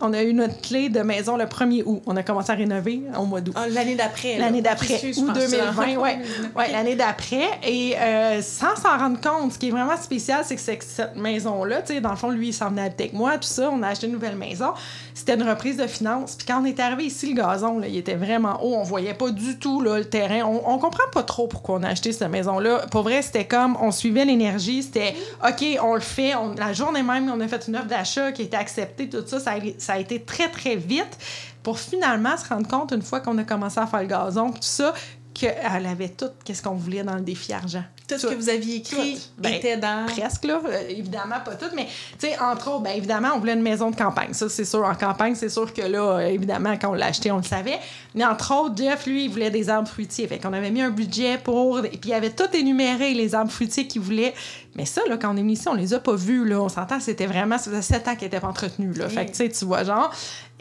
Oui, 0.00 0.08
on 0.08 0.12
a 0.12 0.22
eu 0.22 0.32
notre 0.34 0.60
clé 0.60 0.88
de 0.88 1.00
maison 1.00 1.36
le 1.36 1.44
1er 1.44 1.82
août. 1.84 2.02
On 2.06 2.16
a 2.16 2.22
commencé 2.22 2.50
à 2.50 2.54
rénover 2.54 3.02
au 3.18 3.24
mois 3.24 3.40
d'août. 3.40 3.54
Ah, 3.56 3.68
l'année 3.68 3.94
d'après. 3.94 4.38
L'année 4.38 4.62
d'après, 4.62 4.94
pense 4.98 5.16
2020, 5.16 5.48
ça. 5.48 5.82
ouais. 6.00 6.18
ouais 6.56 6.72
l'année 6.72 6.94
d'après. 6.96 7.44
Et 7.64 7.96
euh, 7.98 8.42
sans 8.42 8.76
s'en 8.76 8.96
rendre 8.98 9.20
compte, 9.20 9.52
ce 9.52 9.58
qui 9.58 9.68
est 9.68 9.70
vraiment 9.70 9.96
spécial, 9.96 10.42
c'est 10.44 10.56
que 10.56 10.60
cette 10.62 11.16
maison-là, 11.16 11.82
tu 11.82 11.94
sais, 11.94 12.00
dans 12.00 12.10
le 12.10 12.16
fond, 12.16 12.30
lui, 12.30 12.48
il 12.48 12.52
s'en 12.54 12.70
venait 12.70 12.82
avec 12.82 13.12
moi, 13.12 13.32
tout 13.38 13.48
ça, 13.48 13.70
on 13.72 13.82
a 13.82 13.88
acheté 13.88 14.06
une 14.06 14.12
nouvelle 14.12 14.36
maison. 14.36 14.72
C'était 15.14 15.34
une 15.34 15.48
reprise 15.48 15.76
de 15.76 15.86
finances. 15.86 16.34
Puis 16.36 16.46
quand 16.46 16.62
on 16.62 16.64
est 16.64 16.78
arrivé 16.80 17.04
ici, 17.04 17.34
le 17.34 17.42
gazon, 17.42 17.78
là, 17.78 17.86
il 17.88 17.96
était 17.96 18.14
vraiment 18.14 18.62
haut. 18.64 18.74
On 18.76 18.82
voyait 18.84 19.14
pas 19.14 19.30
du 19.30 19.58
tout 19.58 19.82
là, 19.82 19.98
le 19.98 20.04
terrain. 20.04 20.42
On, 20.44 20.62
on 20.66 20.78
comprend 20.78 21.04
pas 21.12 21.22
trop 21.22 21.46
pourquoi 21.46 21.76
on 21.78 21.82
a 21.82 21.88
acheté 21.88 22.12
cette 22.12 22.30
maison-là. 22.30 22.86
Pour 22.90 23.02
vrai, 23.02 23.22
c'était 23.22 23.44
comme, 23.46 23.76
on 23.80 23.90
suivait 23.90 24.24
l'énergie. 24.24 24.82
C'était, 24.82 25.14
OK, 25.46 25.64
on 25.82 25.94
le 25.94 26.00
fait. 26.00 26.34
On- 26.34 26.54
la 26.54 26.72
journée 26.72 27.02
même, 27.02 27.30
on 27.34 27.40
a 27.40 27.48
fait 27.48 27.66
une 27.68 27.76
offre 27.76 27.86
d'achat 27.86 28.32
qui 28.32 28.42
a 28.42 28.44
été 28.46 28.56
acceptée, 28.56 29.08
tout 29.08 29.22
ça. 29.26 29.40
Ça 29.40 29.52
a, 29.89 29.89
ça 29.90 29.96
a 29.96 29.98
été 29.98 30.22
très, 30.22 30.48
très 30.48 30.76
vite 30.76 31.18
pour 31.64 31.80
finalement 31.80 32.36
se 32.36 32.48
rendre 32.48 32.68
compte, 32.68 32.92
une 32.92 33.02
fois 33.02 33.18
qu'on 33.18 33.36
a 33.38 33.42
commencé 33.42 33.80
à 33.80 33.88
faire 33.88 34.02
le 34.02 34.06
gazon, 34.06 34.52
tout 34.52 34.58
ça, 34.60 34.94
qu'elle 35.34 35.84
avait 35.84 36.10
tout 36.10 36.30
qu'est-ce 36.44 36.62
qu'on 36.62 36.76
voulait 36.76 37.02
dans 37.02 37.16
le 37.16 37.22
défi 37.22 37.52
argent. 37.52 37.82
Tout 38.14 38.20
ce 38.20 38.26
que 38.26 38.34
vous 38.34 38.48
aviez 38.48 38.76
écrit. 38.76 39.20
Ben, 39.38 39.54
était 39.54 39.76
dans. 39.76 40.06
Presque, 40.06 40.44
là. 40.44 40.60
Euh, 40.64 40.88
évidemment, 40.88 41.40
pas 41.44 41.54
tout, 41.54 41.66
mais, 41.74 41.86
tu 42.18 42.28
sais, 42.28 42.38
entre 42.38 42.70
autres, 42.70 42.82
ben, 42.82 42.96
évidemment, 42.96 43.28
on 43.34 43.38
voulait 43.38 43.54
une 43.54 43.62
maison 43.62 43.90
de 43.90 43.96
campagne. 43.96 44.32
Ça, 44.32 44.48
c'est 44.48 44.64
sûr. 44.64 44.84
En 44.84 44.94
campagne, 44.94 45.34
c'est 45.34 45.48
sûr 45.48 45.72
que 45.72 45.82
là, 45.82 46.02
euh, 46.02 46.18
évidemment, 46.20 46.76
quand 46.80 46.90
on 46.90 46.94
l'a 46.94 47.06
acheté, 47.06 47.30
on 47.30 47.38
le 47.38 47.42
savait. 47.42 47.78
Mais 48.14 48.24
entre 48.24 48.54
autres, 48.54 48.76
Jeff, 48.76 49.06
lui, 49.06 49.24
il 49.24 49.30
voulait 49.30 49.50
des 49.50 49.68
arbres 49.68 49.88
fruitiers. 49.88 50.26
Fait 50.26 50.38
qu'on 50.38 50.52
avait 50.52 50.70
mis 50.70 50.82
un 50.82 50.90
budget 50.90 51.38
pour. 51.38 51.78
Et 51.80 51.90
puis, 51.90 52.10
il 52.10 52.14
avait 52.14 52.30
tout 52.30 52.48
énuméré, 52.52 53.14
les 53.14 53.34
arbres 53.34 53.50
fruitiers 53.50 53.86
qu'il 53.86 54.02
voulait. 54.02 54.34
Mais 54.76 54.86
ça, 54.86 55.02
là, 55.08 55.16
quand 55.16 55.32
on 55.32 55.36
est 55.36 55.40
venu 55.40 55.52
ici, 55.52 55.68
on 55.68 55.74
les 55.74 55.94
a 55.94 55.98
pas 56.00 56.14
vus, 56.14 56.46
là. 56.46 56.60
On 56.60 56.68
s'entend, 56.68 57.00
c'était 57.00 57.26
vraiment. 57.26 57.58
Ça 57.58 57.70
faisait 57.70 57.82
sept 57.82 58.08
ans 58.08 58.14
qu'ils 58.14 58.28
étaient 58.28 58.40
pas 58.40 58.48
entretenus, 58.48 58.96
là. 58.96 59.08
Fait 59.08 59.26
que, 59.26 59.30
tu 59.30 59.36
sais, 59.36 59.48
tu 59.48 59.64
vois, 59.64 59.84
genre. 59.84 60.12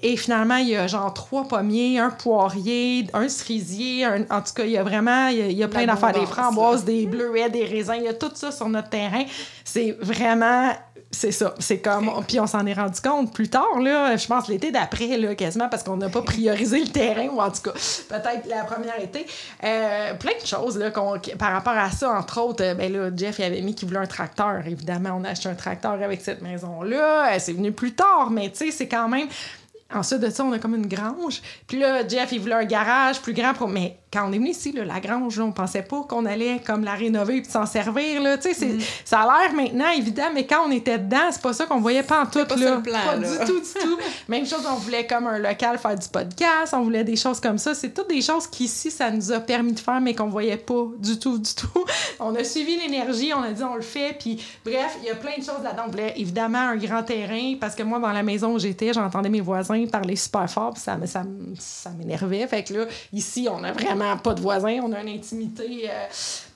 Et 0.01 0.15
finalement, 0.17 0.55
il 0.57 0.69
y 0.69 0.75
a 0.75 0.87
genre 0.87 1.13
trois 1.13 1.45
pommiers, 1.47 1.99
un 1.99 2.09
poirier, 2.09 3.07
un 3.13 3.27
cerisier, 3.27 4.05
un- 4.05 4.21
en 4.29 4.41
tout 4.41 4.53
cas, 4.55 4.63
il 4.63 4.71
y 4.71 4.77
a 4.77 4.83
vraiment, 4.83 5.27
il 5.27 5.37
y 5.37 5.41
a, 5.41 5.47
il 5.47 5.57
y 5.57 5.63
a 5.63 5.67
plein 5.67 5.85
d'affaires, 5.85 6.13
des 6.13 6.25
framboises, 6.25 6.85
des 6.85 7.05
bleuets, 7.05 7.49
des 7.49 7.65
raisins, 7.65 7.95
il 7.97 8.03
y 8.03 8.07
a 8.07 8.13
tout 8.13 8.31
ça 8.33 8.51
sur 8.51 8.69
notre 8.69 8.89
terrain. 8.89 9.23
C'est 9.65 9.97
vraiment, 9.99 10.71
c'est 11.11 11.31
ça. 11.31 11.53
C'est 11.59 11.79
comme, 11.79 12.09
puis 12.27 12.39
on 12.39 12.47
s'en 12.47 12.65
est 12.65 12.73
rendu 12.73 13.01
compte 13.01 13.33
plus 13.33 13.49
tard, 13.49 13.79
là, 13.81 14.15
je 14.15 14.25
pense 14.27 14.47
l'été 14.47 14.71
d'après, 14.71 15.17
là, 15.17 15.35
quasiment, 15.35 15.67
parce 15.67 15.83
qu'on 15.83 15.97
n'a 15.97 16.07
pas 16.09 16.21
priorisé 16.21 16.79
le 16.79 16.87
terrain, 16.87 17.27
ou 17.27 17.41
en 17.41 17.49
tout 17.51 17.61
cas, 17.63 17.71
peut-être 17.73 18.47
la 18.47 18.63
première 18.63 18.99
été. 19.01 19.25
Euh, 19.63 20.13
plein 20.13 20.31
de 20.41 20.45
choses, 20.47 20.77
là, 20.77 20.91
qu'on- 20.91 21.19
par 21.37 21.51
rapport 21.51 21.73
à 21.77 21.91
ça, 21.91 22.11
entre 22.17 22.39
autres, 22.41 22.63
euh, 22.63 22.73
ben 22.73 22.91
là, 22.93 23.09
Jeff, 23.15 23.39
il 23.39 23.43
avait 23.43 23.61
mis 23.61 23.75
qu'il 23.75 23.87
voulait 23.87 23.99
un 23.99 24.05
tracteur. 24.07 24.61
Évidemment, 24.65 25.17
on 25.19 25.23
a 25.25 25.29
acheté 25.31 25.49
un 25.49 25.55
tracteur 25.55 25.93
avec 25.93 26.21
cette 26.21 26.41
maison-là. 26.41 27.33
Euh, 27.33 27.37
C'est 27.39 27.53
venu 27.53 27.71
plus 27.71 27.93
tard, 27.95 28.29
mais 28.31 28.49
tu 28.51 28.65
sais, 28.65 28.71
c'est 28.71 28.87
quand 28.87 29.07
même 29.09 29.27
ensuite 29.93 30.21
de 30.21 30.29
ça, 30.29 30.43
on 30.43 30.51
a 30.51 30.59
comme 30.59 30.75
une 30.75 30.87
grange. 30.87 31.41
Puis 31.67 31.79
là, 31.79 32.07
Jeff, 32.07 32.31
il 32.31 32.39
voulait 32.39 32.55
un 32.55 32.65
garage 32.65 33.21
plus 33.21 33.33
grand. 33.33 33.53
Pour... 33.53 33.67
Mais 33.67 33.98
quand 34.11 34.27
on 34.27 34.33
est 34.33 34.39
venu 34.39 34.49
ici, 34.49 34.71
là, 34.71 34.83
la 34.85 34.99
grange, 34.99 35.37
là, 35.37 35.45
on 35.45 35.51
pensait 35.51 35.83
pas 35.83 36.01
qu'on 36.01 36.25
allait 36.25 36.59
comme 36.65 36.83
la 36.83 36.95
rénover 36.95 37.41
puis 37.41 37.51
s'en 37.51 37.67
servir. 37.67 38.21
Là. 38.21 38.37
Mm. 38.37 38.79
Ça 39.05 39.19
a 39.19 39.25
l'air 39.25 39.53
maintenant 39.53 39.89
évident, 39.91 40.31
mais 40.33 40.47
quand 40.47 40.65
on 40.67 40.71
était 40.71 40.97
dedans, 40.97 41.29
c'est 41.31 41.41
pas 41.41 41.53
ça 41.53 41.67
qu'on 41.67 41.79
voyait 41.79 42.01
pas 42.01 42.23
en 42.23 42.25
tout. 42.25 42.43
pas 42.43 42.55
là. 42.55 42.77
le 42.77 42.81
plan, 42.81 42.99
pas 43.05 43.15
là. 43.15 43.29
du 43.29 43.45
tout, 43.45 43.59
du 43.59 43.81
tout. 43.81 43.97
Même 44.27 44.47
chose, 44.47 44.65
on 44.67 44.75
voulait 44.75 45.05
comme 45.05 45.27
un 45.27 45.37
local 45.37 45.77
faire 45.77 45.95
du 45.95 46.07
podcast, 46.07 46.73
on 46.73 46.81
voulait 46.81 47.03
des 47.03 47.15
choses 47.15 47.39
comme 47.39 47.59
ça. 47.59 47.75
C'est 47.75 47.93
toutes 47.93 48.09
des 48.09 48.21
choses 48.21 48.47
qu'ici, 48.47 48.89
ça 48.89 49.11
nous 49.11 49.31
a 49.31 49.39
permis 49.39 49.73
de 49.73 49.79
faire, 49.79 50.01
mais 50.01 50.15
qu'on 50.15 50.29
voyait 50.29 50.57
pas 50.57 50.85
du 50.97 51.19
tout, 51.19 51.37
du 51.37 51.53
tout. 51.53 51.85
On 52.19 52.35
a 52.35 52.43
suivi 52.43 52.77
l'énergie, 52.77 53.31
on 53.33 53.41
a 53.43 53.51
dit 53.51 53.63
on 53.63 53.75
le 53.75 53.81
fait, 53.81 54.15
puis 54.19 54.43
bref, 54.65 54.97
il 55.01 55.07
y 55.07 55.09
a 55.09 55.15
plein 55.15 55.37
de 55.37 55.43
choses 55.43 55.63
là-dedans. 55.63 55.83
On 55.87 55.91
voulait 55.91 56.13
évidemment 56.17 56.59
un 56.59 56.75
grand 56.75 57.01
terrain, 57.03 57.55
parce 57.59 57.75
que 57.75 57.83
moi, 57.83 57.99
dans 57.99 58.11
la 58.11 58.23
maison 58.23 58.53
où 58.53 58.59
j'étais, 58.59 58.91
j'entendais 58.91 59.29
mes 59.29 59.39
voisins 59.39 59.85
parler 59.85 60.17
super 60.17 60.49
fort, 60.49 60.73
puis 60.73 60.81
ça, 60.81 60.97
ça, 61.05 61.23
ça 61.57 61.89
m'énervait. 61.91 62.45
Fait 62.47 62.63
que 62.63 62.73
là, 62.73 62.85
ici, 63.13 63.47
on 63.49 63.63
a 63.63 63.71
vraiment 63.71 63.98
pas 64.23 64.33
de 64.33 64.41
voisins, 64.41 64.79
on 64.83 64.91
a 64.93 65.01
une 65.01 65.09
intimité. 65.09 65.89
euh, 65.89 66.05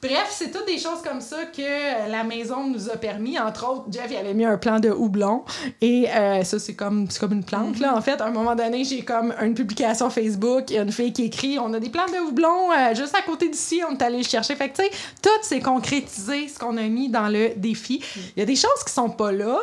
Bref, 0.04 0.28
c'est 0.32 0.52
toutes 0.52 0.68
des 0.68 0.78
choses 0.78 1.02
comme 1.02 1.22
ça 1.22 1.46
que 1.46 1.62
euh, 1.62 2.08
la 2.10 2.26
maison 2.26 2.68
nous 2.68 2.90
a 2.90 2.98
permis. 2.98 3.40
Entre 3.40 3.66
autres, 3.66 3.86
Jeff, 3.90 4.08
il 4.10 4.18
avait 4.18 4.34
mis 4.34 4.44
un 4.44 4.58
plan 4.58 4.82
de 4.82 4.90
houblon. 4.90 5.46
Et 5.80 6.10
euh, 6.10 6.44
ça, 6.44 6.60
c'est 6.60 6.74
comme, 6.74 7.10
c'est 7.10 7.22
comme 7.22 7.32
une 7.32 7.46
plante, 7.46 7.80
là. 7.80 7.96
En 7.96 8.02
fait, 8.02 8.20
à 8.20 8.26
un 8.26 8.32
moment 8.32 8.54
donné, 8.54 8.84
j'ai 8.84 9.06
comme 9.06 9.34
une 9.42 9.54
publication 9.54 10.10
Facebook. 10.10 10.66
Il 10.68 10.76
y 10.76 10.80
a 10.80 10.82
une 10.82 10.92
fille 10.92 11.14
qui 11.14 11.24
écrit 11.24 11.58
On 11.58 11.74
a 11.74 11.80
des 11.80 11.90
plants 11.90 12.08
de 12.08 12.20
houblon 12.20 12.74
euh, 12.74 12.94
juste 12.94 13.16
à 13.16 13.22
côté 13.22 13.48
d'ici. 13.48 13.82
On 13.90 13.94
est 13.94 14.02
allé 14.02 14.18
le 14.18 14.26
chercher. 14.26 14.56
Fait 14.56 14.68
que, 14.68 14.76
tu 14.76 14.84
sais, 14.84 14.92
tout 15.22 15.30
s'est 15.42 15.62
concrétisé, 15.62 16.50
ce 16.50 16.60
qu'on 16.60 16.76
a 16.76 16.84
mis 16.84 17.08
dans 17.08 17.30
le 17.30 17.52
défi. 17.56 18.04
Il 18.36 18.40
y 18.40 18.44
a 18.44 18.46
des 18.46 18.58
choses 18.58 18.84
qui 18.86 18.92
sont 18.92 19.10
pas 19.10 19.32
là, 19.32 19.58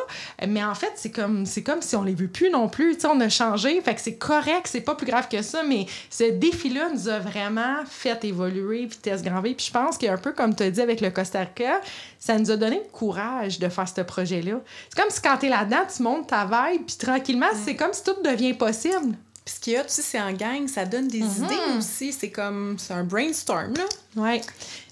mais 0.49 0.65
en 0.65 0.75
fait, 0.75 0.93
c'est 0.95 1.11
comme, 1.11 1.45
c'est 1.45 1.63
comme 1.63 1.83
si 1.83 1.97
on 1.97 2.03
les 2.03 2.15
veut 2.15 2.29
plus 2.29 2.49
non 2.49 2.71
plus. 2.71 2.95
Tu 2.95 3.03
sais, 3.03 3.09
on 3.09 3.21
a 3.21 3.29
changé. 3.29 3.79
Fait 3.83 3.95
que 3.95 4.01
c'est 4.01 4.17
correct, 4.17 4.69
c'est 4.71 4.81
pas 4.81 4.95
plus 4.95 5.07
grave 5.07 5.29
que 5.29 5.43
ça, 5.43 5.63
mais 5.65 5.85
ce 6.09 6.25
défi-là 6.25 6.89
nous 6.95 7.11
a 7.11 7.19
vraiment 7.19 7.85
fait 7.85 8.25
évoluer 8.25 8.87
vitesse 8.87 9.23
grand 9.23 9.43
V. 9.43 9.55
Puis 9.55 9.67
je 9.67 9.73
pense 9.73 9.99
qu'un 9.99 10.17
peu 10.17 10.30
comme 10.33 10.55
tu 10.55 10.63
as 10.63 10.71
dit 10.71 10.81
avec 10.81 11.01
le 11.01 11.11
Costa 11.11 11.41
Rica, 11.41 11.81
ça 12.19 12.39
nous 12.39 12.51
a 12.51 12.57
donné 12.57 12.77
le 12.85 12.91
courage 12.91 13.59
de 13.59 13.69
faire 13.69 13.89
ce 13.89 14.01
projet-là. 14.01 14.61
C'est 14.89 15.01
comme 15.01 15.11
si 15.11 15.21
quand 15.21 15.37
tu 15.39 15.47
es 15.47 15.49
là-dedans, 15.49 15.83
tu 15.95 16.03
montes 16.03 16.29
ta 16.29 16.45
vibe, 16.45 16.85
puis 16.87 16.97
tranquillement, 16.97 17.47
c'est 17.65 17.77
comme 17.77 17.93
si 17.93 18.03
tout 18.05 18.23
devient 18.25 18.55
possible. 18.55 19.17
Puis 19.45 19.55
ce 19.55 19.61
qu'il 19.61 19.73
y 19.73 19.77
a, 19.77 19.83
tu 19.85 19.91
sais, 19.91 20.03
c'est 20.03 20.21
en 20.21 20.33
gang, 20.33 20.69
ça 20.69 20.85
donne 20.85 21.09
des 21.09 21.21
Mm-hmm. 21.21 21.45
idées 21.45 21.79
aussi. 21.79 22.13
C'est 22.13 22.31
comme, 22.31 22.77
c'est 22.79 22.93
un 22.93 23.05
brainstorm, 23.05 23.73
là. 23.75 23.85
Ouais. 24.23 24.41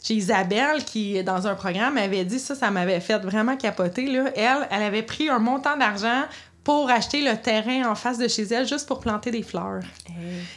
J'ai 0.03 0.15
Isabelle 0.15 0.85
qui, 0.85 1.23
dans 1.23 1.47
un 1.47 1.55
programme, 1.55 1.99
avait 1.99 2.25
dit 2.25 2.39
ça, 2.39 2.55
ça 2.55 2.71
m'avait 2.71 3.01
fait 3.01 3.19
vraiment 3.19 3.57
capoter. 3.57 4.07
Là. 4.07 4.31
Elle, 4.35 4.67
elle 4.71 4.83
avait 4.83 5.03
pris 5.03 5.29
un 5.29 5.39
montant 5.39 5.77
d'argent 5.77 6.23
pour 6.69 6.91
acheter 6.91 7.23
le 7.23 7.35
terrain 7.35 7.91
en 7.91 7.95
face 7.95 8.19
de 8.19 8.29
chez 8.29 8.43
elle 8.43 8.69
juste 8.69 8.87
pour 8.87 9.01
planter 9.01 9.31
des 9.31 9.43
fleurs. 9.43 9.81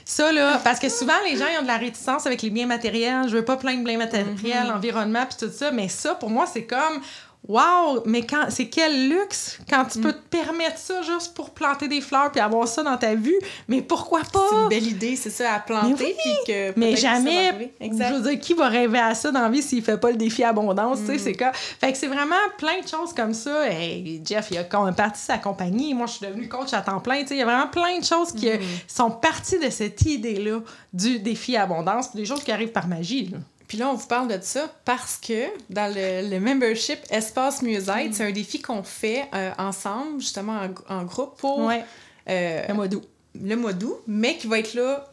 Ça, 0.04 0.34
là, 0.34 0.60
parce 0.62 0.78
que 0.78 0.90
souvent, 0.90 1.14
les 1.24 1.38
gens 1.38 1.46
ils 1.50 1.58
ont 1.58 1.62
de 1.62 1.68
la 1.68 1.78
réticence 1.78 2.28
avec 2.28 2.42
les 2.42 2.50
biens 2.50 2.66
matériels. 2.66 3.30
Je 3.30 3.38
veux 3.38 3.46
pas 3.46 3.56
plein 3.56 3.78
de 3.78 3.86
biens 3.86 3.98
matériels, 3.98 4.70
environnement, 4.76 5.26
puis 5.26 5.48
tout 5.48 5.54
ça. 5.54 5.72
Mais 5.72 5.88
ça, 5.88 6.16
pour 6.16 6.30
moi, 6.30 6.46
c'est 6.52 6.66
comme. 6.66 7.00
Wow! 7.48 8.04
Mais 8.06 8.22
quand 8.26 8.46
c'est 8.50 8.68
quel 8.68 9.10
luxe 9.10 9.58
quand 9.68 9.86
tu 9.86 10.00
peux 10.00 10.14
te 10.14 10.28
permettre 10.30 10.78
ça 10.78 11.02
juste 11.02 11.34
pour 11.34 11.50
planter 11.50 11.88
des 11.88 12.00
fleurs 12.00 12.32
puis 12.32 12.40
avoir 12.40 12.68
ça 12.68 12.84
dans 12.84 12.98
ta 12.98 13.16
vue. 13.16 13.38
Mais 13.68 13.82
pourquoi 13.82 14.22
pas? 14.32 14.46
C'est 14.50 14.56
une 14.56 14.70
belle 14.70 14.88
idée, 14.88 15.16
c'est 15.16 15.32
ça, 15.32 15.54
à 15.54 15.60
planter. 15.60 15.96
Mais 16.00 16.06
oui, 16.06 16.14
puis 16.18 16.34
que 16.48 16.80
Mais 16.80 16.94
peut-être 16.94 16.96
que 16.96 17.02
ça 17.02 17.08
va 17.08 17.16
jamais, 17.18 17.72
je 17.80 18.14
veux 18.14 18.30
dire, 18.30 18.40
qui 18.40 18.54
va 18.54 18.68
rêver 18.68 19.00
à 19.00 19.16
ça 19.16 19.32
dans 19.32 19.42
la 19.42 19.50
vie 19.50 19.64
s'il 19.64 19.84
fait 19.84 19.98
pas 19.98 20.12
le 20.12 20.18
défi 20.18 20.44
abondance, 20.44 21.00
tu 21.00 21.08
sais, 21.08 21.18
c'est 21.18 21.34
quoi? 21.34 21.52
Fait 21.54 21.92
que 21.92 21.98
c'est 21.98 22.08
vraiment 22.08 22.36
plein 22.58 22.80
de 22.82 22.88
choses 22.88 23.14
comme 23.14 23.34
ça. 23.34 23.72
Et 23.72 24.22
Jeff, 24.24 24.50
il 24.52 24.58
a 24.60 24.64
quand 24.64 24.86
même 24.86 24.96
parti 24.96 25.22
sa 25.22 25.40
compagnie. 25.40 25.94
Moi, 25.96 26.06
je 26.06 26.14
suis 26.14 26.28
devenue 26.28 26.48
coach 26.48 26.74
à 26.74 26.82
temps 26.82 27.00
plein, 27.00 27.22
tu 27.22 27.30
sais. 27.30 27.36
Il 27.36 27.40
y 27.40 27.42
a 27.42 27.46
vraiment 27.46 27.68
plein 27.68 27.98
de 27.98 28.06
choses 28.06 28.32
qui 28.34 28.50
euh, 28.50 28.58
sont 28.88 29.10
parties 29.10 29.60
de 29.60 29.70
cette 29.70 30.02
idée-là 30.04 30.60
du 30.94 31.20
défi 31.20 31.58
abondance, 31.58 32.16
des 32.16 32.26
choses 32.26 32.44
qui 32.44 32.52
arrivent 32.52 32.72
par 32.72 32.88
magie, 32.88 33.30
là. 33.30 33.38
Puis 33.72 33.78
là, 33.78 33.88
on 33.88 33.94
vous 33.94 34.08
parle 34.08 34.28
de 34.28 34.38
ça 34.42 34.68
parce 34.84 35.16
que 35.16 35.46
dans 35.70 35.88
le, 35.96 36.30
le 36.30 36.40
membership 36.42 37.00
Espace 37.10 37.62
Mieux-être, 37.62 38.14
c'est 38.14 38.26
un 38.26 38.32
défi 38.34 38.62
qu'on 38.62 38.84
fait 38.84 39.30
euh, 39.34 39.52
ensemble, 39.58 40.20
justement 40.20 40.60
en, 40.90 40.94
en 40.94 41.04
groupe 41.06 41.38
pour 41.38 41.60
Ouais. 41.60 41.86
euh, 42.30 42.64
Le 42.68 42.74
mois 42.74 42.90
d'août. 42.90 43.08
le 43.42 43.56
mois 43.56 43.72
d'août, 43.72 43.96
mais 44.08 44.36
qui 44.36 44.48
va 44.48 44.60
être 44.60 44.74
là 44.74 45.06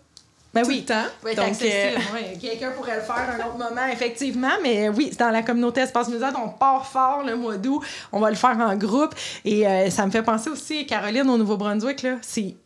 Ben 0.53 0.63
tout 0.63 0.71
oui. 0.71 0.81
le 0.81 0.87
temps. 0.87 1.05
va 1.23 1.31
être 1.31 1.37
Donc, 1.37 1.47
accessible. 1.51 1.71
euh, 1.77 2.15
Ouais, 2.15 2.37
Quelqu'un 2.41 2.73
pourrait 2.73 2.97
le 2.97 3.03
faire 3.03 3.15
à 3.15 3.35
un 3.35 3.47
autre 3.47 3.59
moment, 3.59 3.87
effectivement. 3.93 4.51
Mais 4.61 4.89
oui, 4.89 5.13
dans 5.17 5.31
la 5.31 5.43
communauté 5.45 5.83
Espace 5.83 6.09
Musette, 6.09 6.35
on 6.37 6.49
part 6.49 6.85
fort 6.85 7.23
le 7.25 7.37
mois 7.37 7.59
d'août. 7.59 7.81
On 8.11 8.19
va 8.19 8.29
le 8.31 8.35
faire 8.37 8.59
en 8.59 8.75
groupe. 8.75 9.15
Et 9.45 9.69
euh, 9.69 9.89
ça 9.91 10.05
me 10.05 10.11
fait 10.11 10.25
penser 10.25 10.51
aussi, 10.51 10.85
Caroline, 10.85 11.31
au 11.31 11.39
Nouveau-Brunswick, 11.39 12.03
là, 12.03 12.17
c'est 12.23 12.57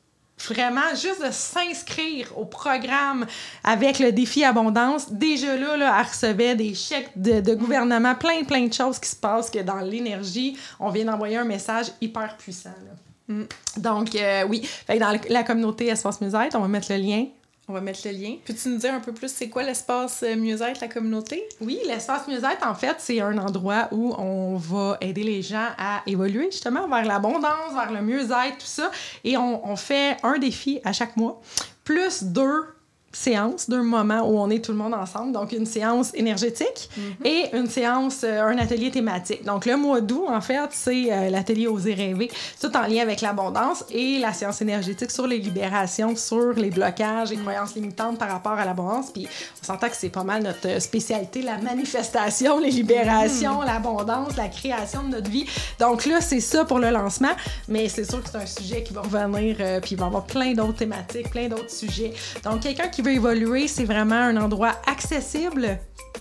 vraiment 0.48 0.90
juste 0.90 1.24
de 1.24 1.30
s'inscrire 1.30 2.36
au 2.36 2.44
programme 2.44 3.26
avec 3.64 3.98
le 3.98 4.12
défi 4.12 4.44
abondance. 4.44 5.12
Déjà 5.12 5.56
là, 5.56 5.76
là 5.76 5.96
elle 5.98 6.06
recevait 6.06 6.54
des 6.54 6.74
chèques 6.74 7.10
de, 7.16 7.40
de 7.40 7.54
gouvernement, 7.54 8.14
plein, 8.14 8.44
plein 8.44 8.66
de 8.66 8.72
choses 8.72 8.98
qui 8.98 9.08
se 9.08 9.16
passent, 9.16 9.50
que 9.50 9.60
dans 9.60 9.80
l'énergie, 9.80 10.56
on 10.80 10.90
vient 10.90 11.04
d'envoyer 11.04 11.36
un 11.36 11.44
message 11.44 11.86
hyper 12.00 12.36
puissant. 12.36 12.70
là. 12.84 13.34
Mm. 13.34 13.44
Donc, 13.78 14.14
euh, 14.14 14.44
oui. 14.48 14.62
Fait 14.62 14.94
que 14.94 15.00
dans 15.00 15.18
la 15.28 15.42
communauté 15.42 15.86
Espace 15.86 16.20
Musette, 16.20 16.54
on 16.54 16.60
va 16.60 16.68
mettre 16.68 16.92
le 16.92 16.98
lien 16.98 17.26
on 17.68 17.72
va 17.72 17.80
mettre 17.80 18.00
le 18.04 18.12
lien. 18.12 18.36
Peux-tu 18.44 18.68
nous 18.68 18.76
dire 18.76 18.92
un 18.92 19.00
peu 19.00 19.12
plus 19.12 19.32
c'est 19.32 19.48
quoi 19.48 19.62
l'espace 19.62 20.22
euh, 20.22 20.36
mieux-être, 20.36 20.80
la 20.80 20.88
communauté? 20.88 21.42
Oui, 21.60 21.78
l'espace 21.86 22.26
mieux-être, 22.28 22.66
en 22.66 22.74
fait, 22.74 22.96
c'est 22.98 23.20
un 23.20 23.38
endroit 23.38 23.88
où 23.92 24.14
on 24.18 24.56
va 24.56 24.98
aider 25.00 25.22
les 25.22 25.42
gens 25.42 25.68
à 25.78 26.02
évoluer 26.06 26.50
justement 26.50 26.88
vers 26.88 27.04
l'abondance, 27.04 27.72
vers 27.74 27.92
le 27.92 28.02
mieux-être, 28.02 28.58
tout 28.58 28.66
ça. 28.66 28.90
Et 29.24 29.36
on, 29.36 29.66
on 29.68 29.76
fait 29.76 30.16
un 30.22 30.38
défi 30.38 30.80
à 30.84 30.92
chaque 30.92 31.16
mois, 31.16 31.40
plus 31.84 32.24
deux 32.24 32.64
séances, 33.12 33.68
deux 33.68 33.82
moments 33.82 34.22
où 34.28 34.38
on 34.38 34.50
est 34.50 34.64
tout 34.64 34.72
le 34.72 34.78
monde 34.78 34.94
ensemble. 34.94 35.32
Donc, 35.32 35.52
une 35.52 35.66
séance 35.66 36.12
énergétique 36.14 36.90
et 37.24 37.44
une 37.52 37.68
séance, 37.68 38.22
euh, 38.24 38.42
un 38.42 38.58
atelier 38.58 38.90
thématique. 38.90 39.44
Donc, 39.44 39.66
le 39.66 39.76
mois 39.76 40.00
d'août, 40.00 40.26
en 40.28 40.40
fait, 40.40 40.68
c'est 40.70 41.12
euh, 41.12 41.30
l'atelier 41.30 41.66
Oser 41.66 41.94
rêver, 41.94 42.30
tout 42.60 42.74
en 42.76 42.86
lien 42.86 43.02
avec 43.02 43.20
l'abondance 43.20 43.84
et 43.90 44.18
la 44.18 44.32
séance 44.32 44.60
énergétique 44.62 45.10
sur 45.10 45.26
les 45.26 45.38
libérations, 45.38 46.16
sur 46.16 46.52
les 46.54 46.70
blocages 46.70 47.32
et 47.32 47.36
croyances 47.36 47.74
limitantes 47.74 48.18
par 48.18 48.30
rapport 48.30 48.52
à 48.52 48.64
l'abondance. 48.64 49.10
Puis, 49.12 49.28
on 49.62 49.66
s'entend 49.66 49.88
que 49.88 49.96
c'est 49.96 50.08
pas 50.08 50.24
mal 50.24 50.42
notre 50.42 50.68
euh, 50.68 50.80
spécialité, 50.80 51.42
la 51.42 51.58
manifestation, 51.58 52.58
les 52.58 52.70
libérations, 52.70 53.62
l'abondance, 53.62 54.36
la 54.36 54.48
création 54.48 55.04
de 55.04 55.08
notre 55.08 55.30
vie. 55.30 55.46
Donc 55.78 56.06
là, 56.06 56.20
c'est 56.20 56.40
ça 56.40 56.64
pour 56.64 56.78
le 56.78 56.90
lancement, 56.90 57.32
mais 57.68 57.88
c'est 57.88 58.04
sûr 58.04 58.22
que 58.22 58.30
c'est 58.30 58.38
un 58.38 58.46
sujet 58.46 58.82
qui 58.82 58.92
va 58.92 59.02
revenir, 59.02 59.56
euh, 59.60 59.80
puis 59.80 59.92
il 59.92 59.98
va 59.98 60.04
y 60.04 60.08
avoir 60.08 60.24
plein 60.24 60.52
d'autres 60.52 60.78
thématiques, 60.78 61.30
plein 61.30 61.48
d'autres 61.48 61.70
sujets. 61.70 62.12
Donc, 62.44 62.60
quelqu'un 62.60 62.88
qui 62.88 63.01
veut 63.02 63.12
évoluer, 63.12 63.68
c'est 63.68 63.84
vraiment 63.84 64.14
un 64.14 64.36
endroit 64.36 64.72
accessible 64.86 65.78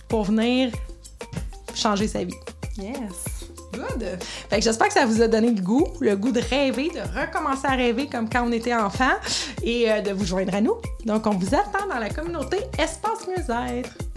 pour 0.08 0.24
venir 0.24 0.72
changer 1.74 2.08
sa 2.08 2.24
vie. 2.24 2.34
Yes. 2.78 3.48
Good! 3.72 4.18
Fait 4.50 4.58
que 4.58 4.62
j'espère 4.62 4.88
que 4.88 4.92
ça 4.92 5.06
vous 5.06 5.22
a 5.22 5.28
donné 5.28 5.50
le 5.50 5.60
goût, 5.62 5.86
le 6.00 6.14
goût 6.14 6.32
de 6.32 6.40
rêver, 6.40 6.90
de 6.90 7.00
recommencer 7.18 7.66
à 7.66 7.74
rêver 7.74 8.06
comme 8.06 8.28
quand 8.28 8.46
on 8.46 8.52
était 8.52 8.74
enfant 8.74 9.14
et 9.62 9.90
euh, 9.90 10.02
de 10.02 10.12
vous 10.12 10.26
joindre 10.26 10.54
à 10.54 10.60
nous. 10.60 10.76
Donc, 11.06 11.26
on 11.26 11.30
vous 11.30 11.54
attend 11.54 11.86
dans 11.88 11.98
la 11.98 12.10
communauté 12.10 12.58
Espace 12.78 13.26
Mieux-être. 13.26 14.11